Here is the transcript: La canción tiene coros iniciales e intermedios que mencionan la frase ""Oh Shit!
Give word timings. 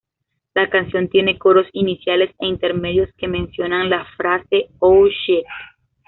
La 0.55 0.67
canción 0.67 1.09
tiene 1.09 1.37
coros 1.37 1.67
iniciales 1.73 2.31
e 2.39 2.47
intermedios 2.47 3.09
que 3.17 3.27
mencionan 3.27 3.87
la 3.87 4.03
frase 4.17 4.71
""Oh 4.79 5.05
Shit! 5.05 5.45